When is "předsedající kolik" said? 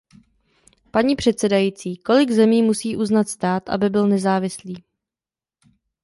1.15-2.31